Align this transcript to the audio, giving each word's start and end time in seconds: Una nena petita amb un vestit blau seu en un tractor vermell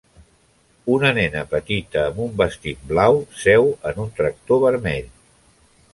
Una 0.93 1.11
nena 1.17 1.43
petita 1.51 2.01
amb 2.05 2.23
un 2.25 2.33
vestit 2.43 2.81
blau 2.93 3.21
seu 3.45 3.69
en 3.91 4.03
un 4.07 4.13
tractor 4.23 4.63
vermell 4.69 5.17